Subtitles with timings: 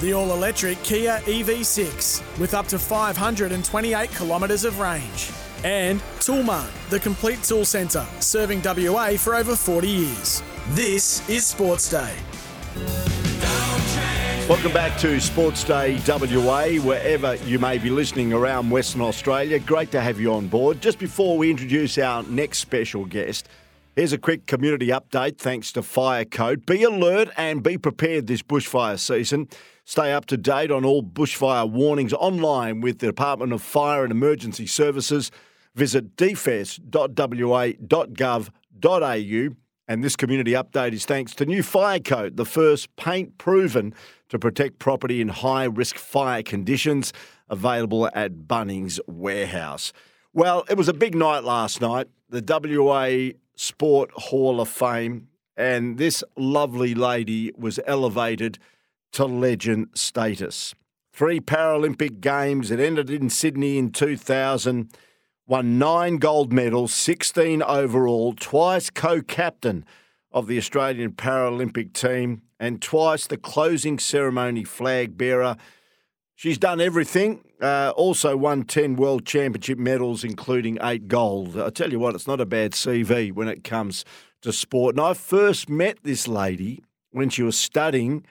[0.00, 5.30] the all electric Kia EV6 with up to 528 kilometres of range.
[5.64, 10.42] And Toolmart, the complete tool centre, serving WA for over 40 years.
[10.70, 12.14] This is Sports Day.
[14.48, 19.58] Welcome back to Sports Day WA, wherever you may be listening around Western Australia.
[19.58, 20.80] Great to have you on board.
[20.80, 23.48] Just before we introduce our next special guest,
[23.96, 26.64] here's a quick community update thanks to Fire Code.
[26.64, 29.48] Be alert and be prepared this bushfire season.
[29.88, 34.10] Stay up to date on all bushfire warnings online with the Department of Fire and
[34.10, 35.30] Emergency Services.
[35.76, 36.86] Visit dfes.wa.gov.au.
[39.88, 43.94] And this community update is thanks to New Fire Code, the first paint proven
[44.28, 47.12] to protect property in high risk fire conditions,
[47.48, 49.92] available at Bunnings Warehouse.
[50.32, 55.96] Well, it was a big night last night, the WA Sport Hall of Fame, and
[55.96, 58.58] this lovely lady was elevated
[59.16, 60.74] to legend status.
[61.10, 64.92] Three Paralympic Games, it ended in Sydney in 2000
[65.46, 69.86] won nine gold medals, 16 overall, twice co captain
[70.30, 75.56] of the Australian Paralympic team, and twice the closing ceremony flag bearer.
[76.34, 77.42] She's done everything.
[77.58, 81.58] Uh, also won 10 World Championship medals, including eight gold.
[81.58, 84.04] I tell you what, it's not a bad CV when it comes
[84.42, 84.96] to sport.
[84.96, 88.26] And I first met this lady when she was studying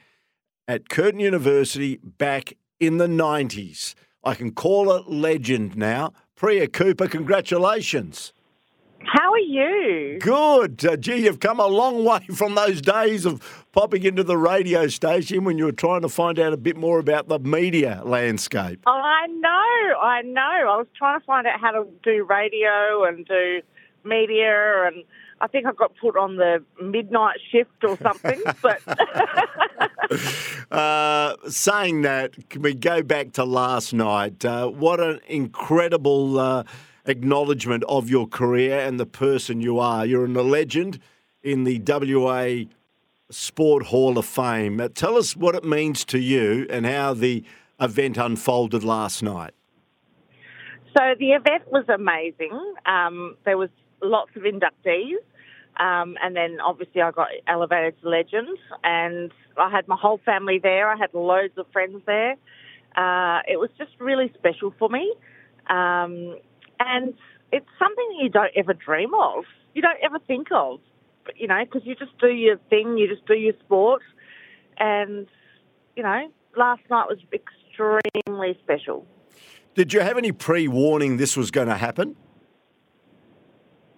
[0.67, 3.95] at Curtin University back in the 90s.
[4.23, 6.13] I can call it legend now.
[6.35, 8.33] Priya Cooper, congratulations.
[9.05, 10.17] How are you?
[10.19, 10.83] Good.
[10.83, 14.88] Uh, gee, you've come a long way from those days of popping into the radio
[14.88, 18.81] station when you were trying to find out a bit more about the media landscape.
[18.88, 20.41] Oh, I know, I know.
[20.41, 23.61] I was trying to find out how to do radio and do
[24.03, 25.03] media, and
[25.39, 28.41] I think I got put on the midnight shift or something.
[28.61, 28.81] but
[30.72, 34.44] uh, saying that, can we go back to last night?
[34.44, 36.64] Uh, what an incredible uh,
[37.06, 40.05] acknowledgement of your career and the person you are.
[40.05, 40.99] You're a legend
[41.44, 42.65] in the WA
[43.30, 44.80] Sport Hall of Fame.
[44.80, 47.44] Uh, tell us what it means to you and how the
[47.80, 49.54] event unfolded last night.
[50.98, 52.58] So the event was amazing.
[52.86, 53.70] Um, there was
[54.02, 55.17] lots of inductees.
[55.77, 60.59] Um, and then obviously I got elevated to legend, and I had my whole family
[60.61, 60.87] there.
[60.87, 62.36] I had loads of friends there.
[62.95, 65.14] Uh, it was just really special for me,
[65.69, 66.37] um,
[66.80, 67.14] and
[67.52, 69.43] it's something that you don't ever dream of.
[69.73, 70.80] You don't ever think of,
[71.35, 74.02] you know, because you just do your thing, you just do your sport,
[74.77, 75.27] and
[75.97, 79.05] you know, last night was extremely special.
[79.73, 82.15] Did you have any pre-warning this was going to happen?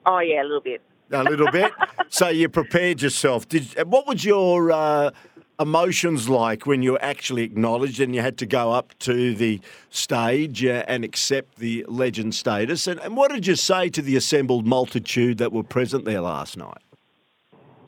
[0.08, 0.82] Oh yeah, a little bit
[1.12, 1.72] a little bit.
[2.10, 3.48] so you prepared yourself.
[3.48, 5.12] Did what was your uh,
[5.60, 9.60] emotions like when you were actually acknowledged and you had to go up to the
[9.90, 12.88] stage uh, and accept the legend status?
[12.88, 16.58] And, and, what did you say to the assembled multitude that were present there last
[16.58, 16.82] night?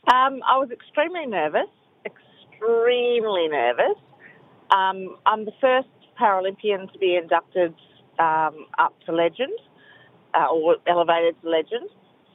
[0.06, 1.68] Um, I was extremely nervous,
[2.04, 3.96] extremely nervous.
[4.70, 5.88] Um, I'm the first
[6.20, 7.74] Paralympian to be inducted
[8.18, 9.52] um, up to legend
[10.34, 11.88] uh, or elevated to legend.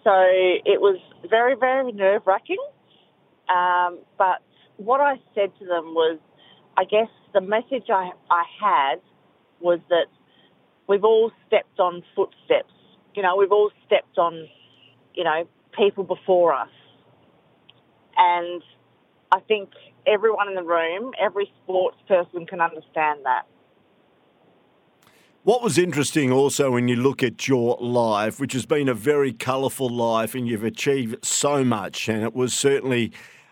[0.05, 2.63] So it was very, very nerve wracking.
[3.49, 4.43] Um, but
[4.77, 6.19] what I said to them was,
[6.77, 8.95] I guess the message I, I had
[9.59, 10.05] was that
[10.87, 12.71] we've all stepped on footsteps.
[13.15, 14.47] You know, we've all stepped on,
[15.15, 16.69] you know, people before us.
[18.15, 18.61] And
[19.31, 19.71] I think
[20.05, 23.47] everyone in the room, every sports person can understand that.
[25.45, 29.31] What was interesting also when you look at your life, which has been a very
[29.31, 33.11] colourful life and you've achieved so much, and it was certainly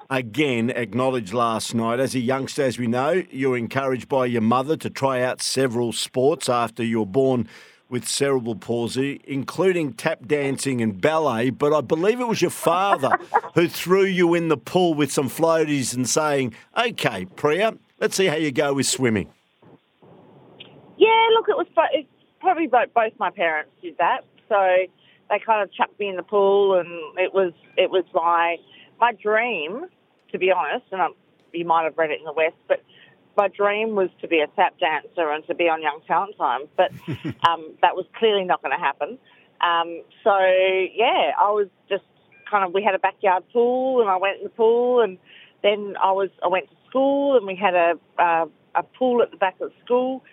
[0.10, 2.00] again acknowledged last night.
[2.00, 5.40] As a youngster, as we know, you were encouraged by your mother to try out
[5.40, 7.48] several sports after you were born
[7.90, 11.52] with cerebral palsy, including tap dancing and ballet.
[11.52, 13.20] But I believe it was your father
[13.54, 18.26] who threw you in the pool with some floaties and saying, "Okay, Priya, let's see
[18.26, 19.32] how you go with swimming."
[21.04, 22.08] Yeah, look, it was it's
[22.40, 24.22] probably both, both my parents did that.
[24.48, 24.56] So
[25.30, 26.88] they kind of chucked me in the pool, and
[27.20, 28.56] it was it was my
[29.02, 29.88] my dream,
[30.32, 30.86] to be honest.
[30.92, 31.12] And I'm,
[31.52, 32.82] you might have read it in the West, but
[33.36, 36.62] my dream was to be a tap dancer and to be on Young Talent Time.
[36.78, 36.92] But
[37.50, 39.18] um, that was clearly not going to happen.
[39.60, 42.06] Um, so yeah, I was just
[42.50, 45.18] kind of we had a backyard pool, and I went in the pool, and
[45.64, 49.32] then I was I went to school, and we had a uh, a pool at
[49.32, 50.24] the back of school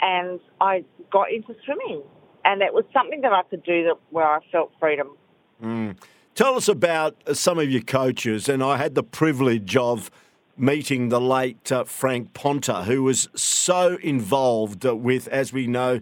[0.00, 2.02] and I got into swimming.
[2.44, 5.16] And it was something that I could do that where I felt freedom.
[5.62, 5.96] Mm.
[6.34, 10.10] Tell us about some of your coaches, and I had the privilege of
[10.56, 16.00] meeting the late uh, Frank Ponta, who was so involved with, as we know,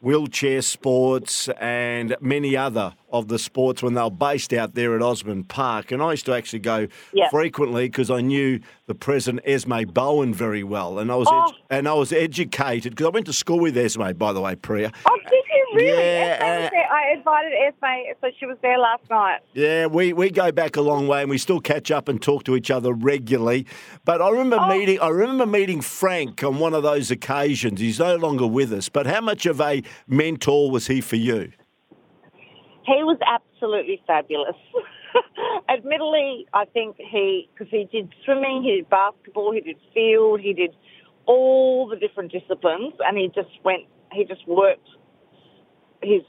[0.00, 5.02] wheelchair sports and many other of the sports when they were based out there at
[5.02, 5.92] Osborne Park.
[5.92, 7.30] And I used to actually go Yep.
[7.30, 11.32] frequently because I knew the president Esme Bowen very well, and I was Oh.
[11.32, 14.54] edu- and I was educated because I went to school with Esme, by the way,
[14.54, 14.90] Priya.
[15.06, 15.18] Oh,
[15.74, 16.02] really?
[16.02, 16.92] Yeah, uh, there.
[16.92, 19.40] I invited Esme, so she was there last night.
[19.54, 22.44] Yeah, we, we go back a long way and we still catch up and talk
[22.44, 23.66] to each other regularly.
[24.04, 24.68] But I remember Oh.
[24.68, 27.80] meeting I remember meeting Frank on one of those occasions.
[27.80, 31.52] He's no longer with us, but how much of a mentor was he for you?
[32.86, 34.56] He was absolutely fabulous.
[35.68, 40.52] Admittedly, I think he, because he did swimming, he did basketball, he did field, he
[40.52, 40.74] did
[41.26, 43.82] all the different disciplines, and he just went,
[44.12, 44.88] he just worked
[46.02, 46.22] his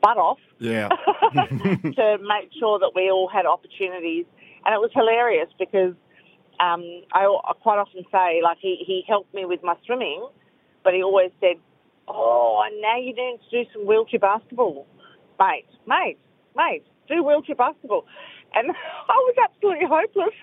[0.00, 0.88] butt off Yeah.
[1.32, 4.26] to make sure that we all had opportunities.
[4.64, 5.94] And it was hilarious because
[6.58, 6.82] um,
[7.12, 10.26] I, I quite often say, like, he, he helped me with my swimming,
[10.84, 11.56] but he always said,
[12.08, 14.86] Oh, and now you need to do some wheelchair basketball.
[15.38, 16.18] Mate, mate,
[16.56, 18.04] mate, do wheelchair basketball.
[18.54, 18.70] And
[19.08, 20.34] I was absolutely hopeless.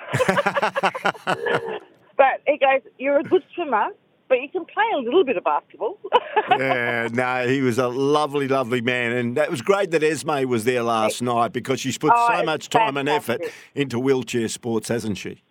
[2.16, 3.90] but he goes, You're a good swimmer,
[4.30, 6.00] but you can play a little bit of basketball.
[6.52, 9.12] yeah, no, he was a lovely, lovely man.
[9.14, 12.44] And that was great that Esme was there last night because she's put Oh, so
[12.44, 13.42] much time and effort
[13.76, 15.44] into wheelchair sports, hasn't she?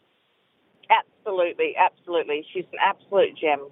[1.28, 2.46] absolutely, absolutely.
[2.52, 3.66] She's an absolute gem.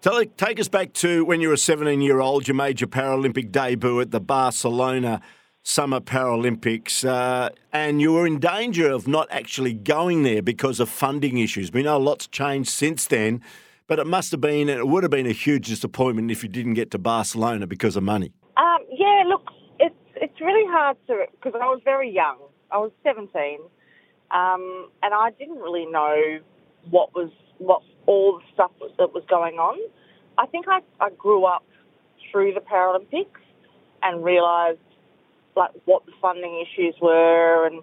[0.00, 2.48] Tell, take us back to when you were 17 year old.
[2.48, 5.20] You made your Paralympic debut at the Barcelona
[5.62, 10.88] Summer Paralympics, uh, and you were in danger of not actually going there because of
[10.88, 11.70] funding issues.
[11.72, 13.42] We know a lot's changed since then,
[13.88, 16.74] but it must have been, it would have been a huge disappointment if you didn't
[16.74, 18.32] get to Barcelona because of money.
[18.56, 19.48] Um, yeah, look,
[19.80, 22.38] it's it's really hard to because I was very young.
[22.70, 23.60] I was seventeen,
[24.30, 26.38] um, and I didn't really know
[26.90, 29.78] what was what all the stuff that was going on.
[30.36, 31.64] I think I, I grew up
[32.30, 33.42] through the Paralympics
[34.02, 34.78] and realised
[35.56, 37.82] like what the funding issues were, and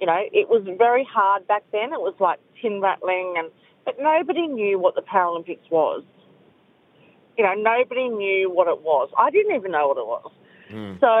[0.00, 1.92] you know it was very hard back then.
[1.92, 3.50] It was like tin rattling, and
[3.90, 6.02] but nobody knew what the Paralympics was.
[7.36, 9.10] You know, nobody knew what it was.
[9.18, 10.32] I didn't even know what it was.
[11.00, 11.18] So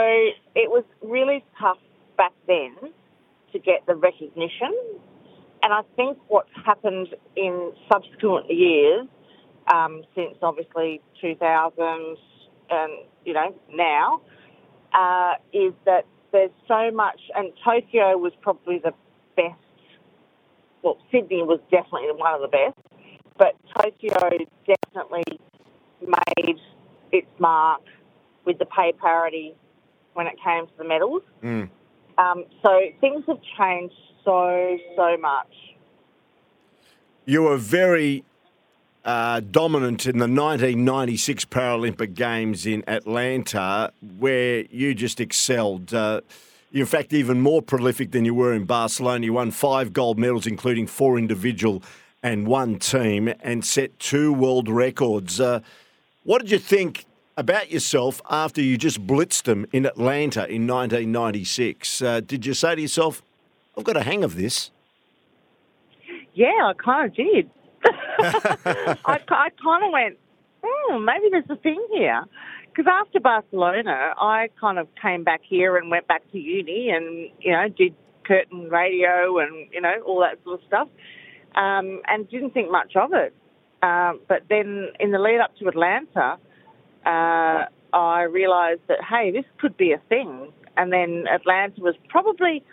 [0.54, 1.78] it was really tough
[2.16, 2.76] back then
[3.52, 4.72] to get the recognition.
[5.62, 9.06] And I think what's happened in subsequent years,
[9.72, 12.16] um, since obviously 2000
[12.70, 12.92] and,
[13.24, 14.20] you know, now,
[14.92, 18.92] uh, is that there's so much, and Tokyo was probably the
[19.36, 19.58] best,
[20.82, 22.78] well, Sydney was definitely one of the best,
[23.38, 24.14] but Tokyo
[24.66, 25.38] definitely
[26.00, 26.56] made
[27.12, 27.82] its mark
[28.44, 29.54] with the pay parity
[30.14, 31.22] when it came to the medals.
[32.18, 33.94] Um, so things have changed
[34.24, 35.52] so, so much.
[37.24, 38.24] You were very
[39.04, 45.94] uh, dominant in the 1996 Paralympic Games in Atlanta, where you just excelled.
[45.94, 46.20] Uh,
[46.70, 49.24] you're in fact even more prolific than you were in Barcelona.
[49.24, 51.82] You won five gold medals, including four individual
[52.22, 55.40] and one team, and set two world records.
[55.40, 55.60] Uh,
[56.22, 57.06] what did you think
[57.36, 62.02] about yourself after you just blitzed them in Atlanta in 1996?
[62.02, 63.22] Uh, did you say to yourself,
[63.76, 64.70] I've got a hang of this?
[66.34, 67.50] Yeah, I kind of did.
[67.84, 70.18] I, I kind of went,
[70.62, 72.24] oh, maybe there's a thing here.
[72.80, 77.28] Because after Barcelona, I kind of came back here and went back to uni and,
[77.38, 77.94] you know, did
[78.24, 80.88] Curtin radio and, you know, all that sort of stuff
[81.56, 83.34] um, and didn't think much of it.
[83.82, 86.38] Um, but then in the lead up to Atlanta,
[87.04, 90.50] uh, I realised that, hey, this could be a thing.
[90.78, 92.64] And then Atlanta was probably,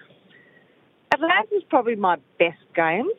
[1.13, 3.11] Atlanta's probably my best games.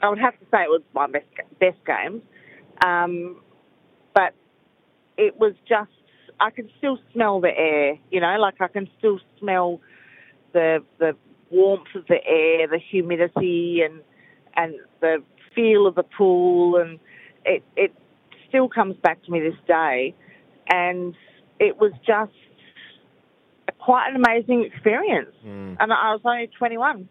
[0.00, 1.26] I would have to say it was my best
[1.58, 2.22] best games,
[2.82, 3.36] um,
[5.20, 5.90] it was just
[6.40, 7.98] I can still smell the air.
[8.10, 9.80] You know, like I can still smell
[10.52, 11.14] the the
[11.50, 14.00] warmth of the air, the humidity, and
[14.56, 15.22] and the
[15.54, 16.98] feel of the pool, and
[17.44, 17.92] it it
[18.48, 20.14] still comes back to me this day,
[20.68, 21.14] and
[21.58, 22.32] it was just
[23.78, 25.34] quite an amazing experience.
[25.44, 25.76] Mm.
[25.78, 27.08] And I was only twenty one.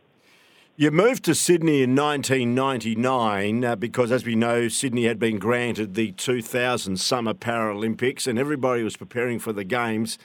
[0.80, 5.94] You moved to Sydney in 1999 uh, because, as we know, Sydney had been granted
[5.94, 10.18] the 2000 Summer Paralympics and everybody was preparing for the Games.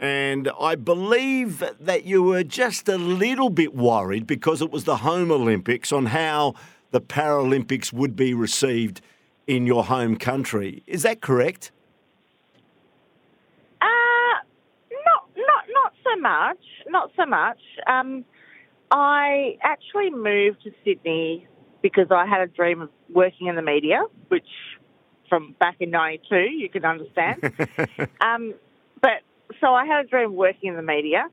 [0.00, 4.96] And I believe that you were just a little bit worried because it was the
[4.96, 6.54] home Olympics on how
[6.90, 9.02] the Paralympics would be received
[9.46, 10.82] in your home country.
[10.86, 11.70] Is that correct?
[13.82, 13.84] Uh,
[15.04, 16.58] not not not so much.
[16.88, 17.58] Not so much.
[17.86, 18.24] Um,
[18.92, 21.48] I actually moved to Sydney
[21.80, 24.46] because I had a dream of working in the media, which
[25.28, 27.42] from back in 92, you can understand.
[28.20, 28.54] um,
[29.00, 29.22] but
[29.60, 31.24] so I had a dream of working in the media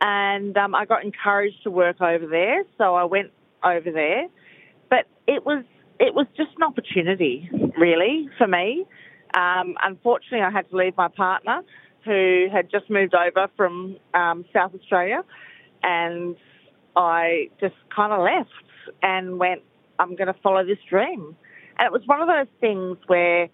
[0.00, 3.30] and um, I got encouraged to work over there, so I went
[3.64, 4.26] over there.
[4.90, 5.64] But it was
[5.98, 7.48] it was just an opportunity,
[7.78, 8.84] really, for me.
[9.34, 11.62] Um, unfortunately, I had to leave my partner,
[12.04, 15.24] who had just moved over from um, South Australia,
[15.82, 16.36] and
[16.96, 18.50] I just kind of left
[19.02, 19.62] and went,
[19.98, 21.36] I'm going to follow this dream.
[21.78, 23.48] And it was one of those things where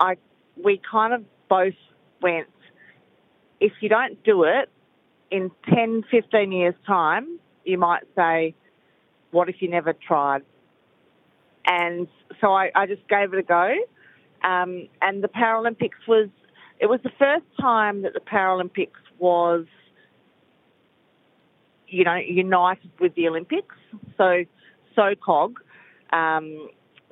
[0.00, 0.16] I
[0.56, 1.74] we kind of both
[2.20, 2.48] went,
[3.60, 4.68] if you don't do it,
[5.30, 8.54] in 10, 15 years' time, you might say,
[9.30, 10.42] what if you never tried?
[11.66, 12.08] And
[12.40, 13.74] so I, I just gave it a go.
[14.42, 16.28] Um, and the Paralympics was,
[16.80, 19.66] it was the first time that the Paralympics was,
[21.90, 23.74] you know, united with the Olympics.
[24.16, 24.44] So,
[24.96, 25.54] SOCOG,
[26.12, 26.68] um,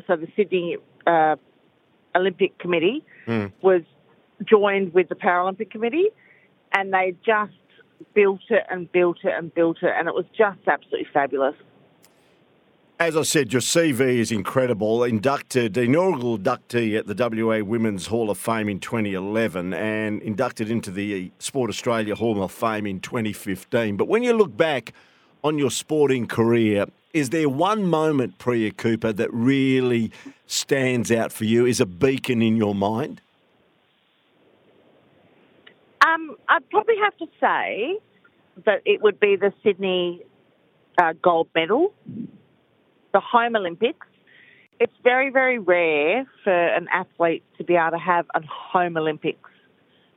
[0.06, 1.36] so the Sydney uh,
[2.14, 3.52] Olympic Committee Mm.
[3.60, 3.82] was
[4.44, 6.08] joined with the Paralympic Committee
[6.72, 7.52] and they just
[8.14, 11.54] built it and built it and built it, and it was just absolutely fabulous.
[13.00, 15.04] As I said, your CV is incredible.
[15.04, 20.90] Inducted, inaugural inductee at the WA Women's Hall of Fame in 2011 and inducted into
[20.90, 23.96] the Sport Australia Hall of Fame in 2015.
[23.96, 24.94] But when you look back
[25.44, 30.10] on your sporting career, is there one moment, Priya Cooper, that really
[30.48, 33.20] stands out for you, is a beacon in your mind?
[36.04, 38.00] Um, I'd probably have to say
[38.64, 40.24] that it would be the Sydney
[41.00, 41.92] uh, gold medal,
[43.12, 44.06] the home Olympics.
[44.80, 49.50] It's very, very rare for an athlete to be able to have a home Olympics,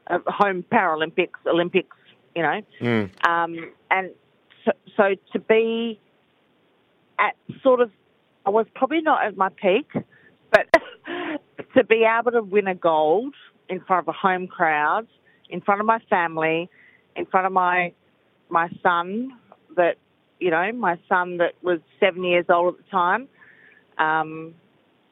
[0.07, 1.97] a home Paralympics, Olympics,
[2.35, 2.61] you know.
[3.27, 4.11] Um, and
[4.65, 5.99] so, so to be
[7.19, 7.91] at sort of,
[8.45, 9.91] I was probably not at my peak,
[10.51, 10.67] but
[11.75, 13.33] to be able to win a gold
[13.69, 15.07] in front of a home crowd,
[15.49, 16.69] in front of my family,
[17.15, 17.93] in front of my
[18.49, 19.31] my son
[19.77, 19.95] that
[20.41, 23.27] you know my son that was seven years old at the time,
[23.97, 24.55] um,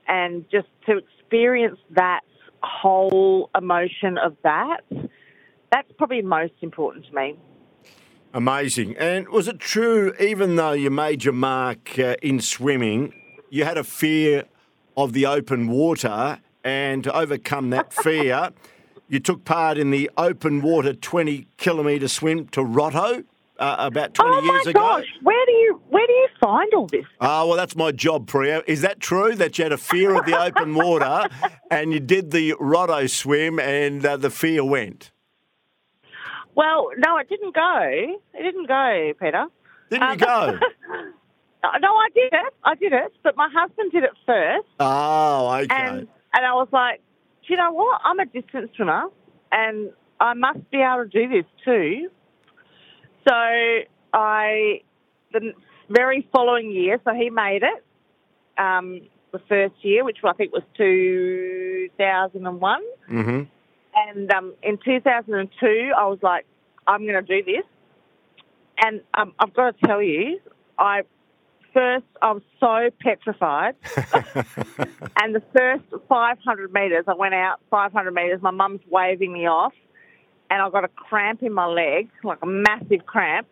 [0.07, 2.21] and just to experience that
[2.61, 4.81] whole emotion of that,
[5.71, 7.37] that's probably most important to me.
[8.33, 8.97] Amazing.
[8.97, 13.13] And was it true, even though you made your mark uh, in swimming,
[13.49, 14.43] you had a fear
[14.97, 18.51] of the open water, and to overcome that fear,
[19.07, 23.23] you took part in the open water 20 kilometre swim to Rotto
[23.59, 26.87] uh, about 20 oh years my gosh, where do you where do you find all
[26.87, 27.05] this?
[27.21, 28.63] Ah, well, that's my job, Priya.
[28.67, 31.27] Is that true that you had a fear of the open water
[31.69, 35.11] and you did the Rotto swim and uh, the fear went?
[36.55, 38.17] Well, no, it didn't go.
[38.33, 39.45] It didn't go, Peter.
[39.89, 40.59] Didn't you Um, go?
[41.81, 42.53] No, I did it.
[42.63, 45.67] I did it, but my husband did it first, Oh, okay.
[45.75, 47.01] and and I was like,
[47.45, 47.99] do you know what?
[48.05, 49.03] I'm a distance swimmer,
[49.51, 49.89] and
[50.21, 52.09] I must be able to do this too.
[53.27, 53.33] So
[54.13, 54.81] I,
[55.31, 55.53] the
[55.89, 57.83] very following year, so he made it.
[58.57, 62.81] Um, the first year, which I think was 2001.
[63.07, 63.43] hmm
[63.95, 66.45] And um, in 2002, I was like,
[66.87, 67.63] I'm going to do this.
[68.81, 70.39] And um, I've got to tell you,
[70.77, 71.01] I
[71.73, 73.75] first I was so petrified.
[75.21, 78.41] and the first 500 metres, I went out 500 metres.
[78.41, 79.73] My mum's waving me off,
[80.49, 83.47] and I got a cramp in my leg, like a massive cramp.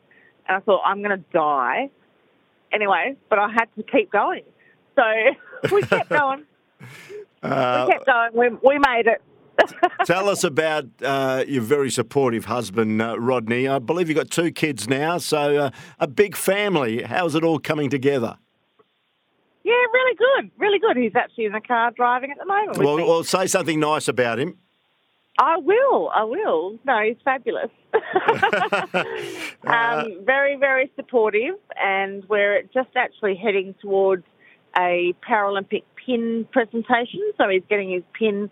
[0.48, 1.90] And I thought I'm going to die.
[2.72, 4.44] Anyway, but I had to keep going.
[4.96, 5.04] So
[5.72, 6.44] we kept going.
[7.44, 8.32] Uh, we kept going.
[8.34, 9.22] We, we made it.
[10.06, 13.68] Tell us about uh, your very supportive husband, uh, Rodney.
[13.68, 17.04] I believe you've got two kids now, so uh, a big family.
[17.04, 18.38] How's it all coming together?
[19.64, 20.98] Yeah, really good, really good.
[20.98, 22.78] He's actually in the car driving at the moment.
[22.80, 24.58] Well, well, say something nice about him.
[25.40, 26.80] I will, I will.
[26.84, 27.70] No, he's fabulous.
[29.64, 34.24] um, very, very supportive, and we're just actually heading towards
[34.76, 37.22] a Paralympic pin presentation.
[37.38, 38.50] So he's getting his pin.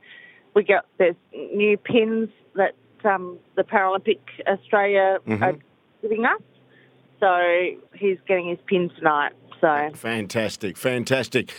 [0.54, 5.56] We got there's new pins that um, the Paralympic Australia are
[6.02, 6.42] giving us.
[7.20, 9.34] So he's getting his pin tonight.
[9.62, 11.52] So Fantastic, fantastic.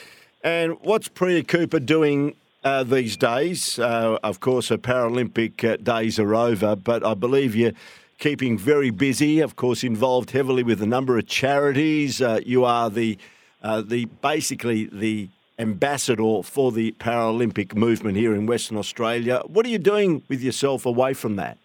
[0.43, 3.79] And what's Priya Cooper doing uh, these days?
[3.79, 7.79] Uh, of course, her Paralympic uh, days are over, but I believe you're
[8.19, 9.39] keeping very busy.
[9.39, 12.21] Of course, involved heavily with a number of charities.
[12.21, 13.19] Uh, you are the
[13.63, 15.29] uh, the basically the
[15.61, 19.43] ambassador for the Paralympic movement here in Western Australia.
[19.47, 21.57] What are you doing with yourself away from that?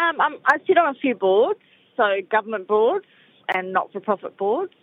[0.00, 1.60] Um, um, I sit on a few boards,
[1.96, 3.06] so government boards,
[3.48, 4.74] and not-for-profit boards,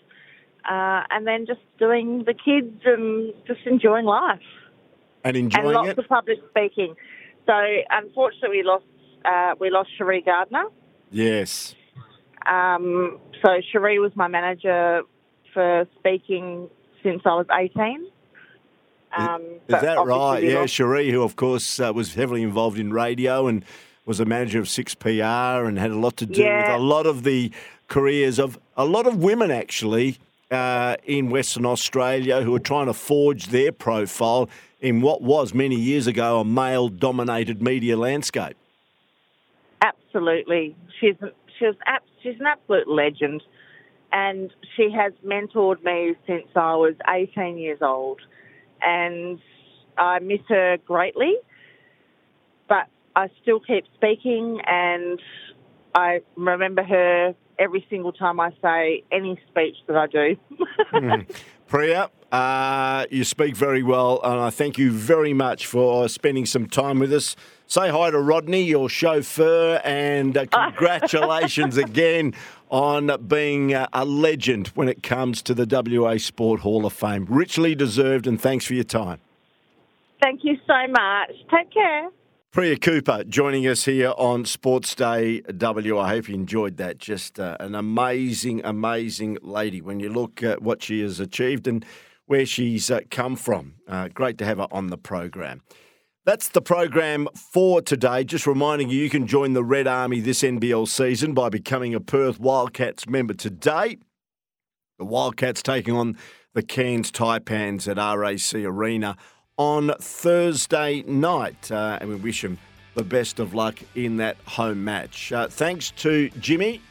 [0.64, 4.40] uh, and then just doing the kids and just enjoying life
[5.24, 5.98] and enjoying and lots it.
[6.00, 6.96] of public speaking.
[7.46, 7.54] So
[7.90, 8.86] unfortunately, we lost
[9.26, 10.66] uh, we lost Cherie Gardner.
[11.12, 11.76] Yes.
[12.46, 15.02] Um, so Cherie was my manager
[15.54, 16.70] for speaking
[17.04, 18.08] since I was 18.
[19.18, 20.42] Um, Is but that right?
[20.42, 23.66] Yeah, lost- Cherie, who of course uh, was heavily involved in radio and
[24.06, 26.72] was a manager of Six PR and had a lot to do Yeah.
[26.74, 27.52] with a lot of the
[27.88, 30.18] careers of a lot of women actually
[30.52, 34.50] uh, in Western Australia who are trying to forge their profile
[34.82, 38.58] in what was many years ago a male-dominated media landscape.
[39.82, 41.16] Absolutely, she's
[41.58, 41.76] she's
[42.22, 43.42] she's an absolute legend,
[44.12, 48.20] and she has mentored me since I was 18 years old,
[48.82, 49.40] and
[49.98, 51.36] I miss her greatly.
[52.68, 55.20] But I still keep speaking, and
[55.96, 60.36] I remember her every single time I say any speech that I do.
[61.68, 66.68] Priya, uh, you speak very well, and I thank you very much for spending some
[66.68, 67.36] time with us.
[67.68, 72.34] Say hi to Rodney, your chauffeur, and uh, congratulations again
[72.70, 77.26] on being uh, a legend when it comes to the WA Sport Hall of Fame.
[77.30, 79.20] Richly deserved, and thanks for your time.
[80.22, 81.32] Thank you so much.
[81.50, 82.10] Take care.
[82.52, 85.98] Priya Cooper joining us here on Sports Day W.
[85.98, 86.98] I hope you enjoyed that.
[86.98, 91.86] Just uh, an amazing, amazing lady when you look at what she has achieved and
[92.26, 93.76] where she's uh, come from.
[93.88, 95.62] Uh, great to have her on the program.
[96.26, 98.26] That's the program for today.
[98.26, 102.02] Just reminding you, you can join the Red Army this NBL season by becoming a
[102.02, 103.96] Perth Wildcats member today.
[105.00, 106.18] The Wildcats taking on
[106.54, 109.16] the Cairns Taipans at RAC Arena
[109.62, 111.72] on Thursday night.
[111.72, 112.58] Uh, and we wish them
[112.96, 115.32] the best of luck in that home match.
[115.32, 116.82] Uh, thanks to Jimmy,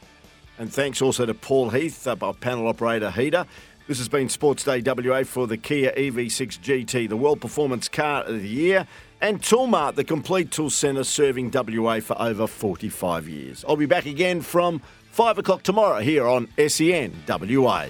[0.57, 3.45] and thanks also to Paul Heath, uh, our panel operator Heater.
[3.89, 8.23] This has been Sports Day WA for the Kia EV6 GT, the World Performance Car
[8.23, 8.87] of the Year,
[9.21, 13.65] and Toolmart, the complete tool centre serving WA for over 45 years.
[13.69, 14.81] I'll be back again from
[15.11, 17.89] 5 o'clock tomorrow here on SEN WA.